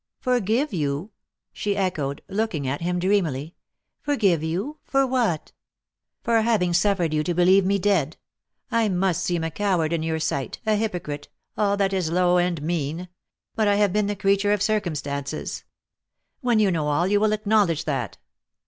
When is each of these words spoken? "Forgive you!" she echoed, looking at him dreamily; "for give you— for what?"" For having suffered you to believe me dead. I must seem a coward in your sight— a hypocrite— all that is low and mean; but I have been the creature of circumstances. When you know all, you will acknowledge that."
"Forgive 0.19 0.73
you!" 0.73 1.11
she 1.53 1.77
echoed, 1.77 2.23
looking 2.27 2.67
at 2.67 2.81
him 2.81 2.97
dreamily; 2.97 3.53
"for 4.01 4.15
give 4.15 4.41
you— 4.41 4.77
for 4.91 5.05
what?"" 5.05 5.51
For 6.23 6.41
having 6.41 6.73
suffered 6.73 7.13
you 7.13 7.23
to 7.23 7.35
believe 7.35 7.67
me 7.67 7.77
dead. 7.77 8.17
I 8.71 8.89
must 8.89 9.23
seem 9.23 9.43
a 9.43 9.51
coward 9.51 9.93
in 9.93 10.01
your 10.01 10.19
sight— 10.19 10.57
a 10.65 10.73
hypocrite— 10.73 11.27
all 11.55 11.77
that 11.77 11.93
is 11.93 12.09
low 12.09 12.39
and 12.39 12.63
mean; 12.63 13.09
but 13.53 13.67
I 13.67 13.75
have 13.75 13.93
been 13.93 14.07
the 14.07 14.15
creature 14.15 14.51
of 14.51 14.63
circumstances. 14.63 15.65
When 16.39 16.57
you 16.57 16.71
know 16.71 16.87
all, 16.87 17.05
you 17.05 17.19
will 17.19 17.31
acknowledge 17.31 17.85
that." 17.85 18.17